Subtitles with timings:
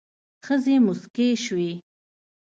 [0.45, 1.69] ښځې موسکې شوې.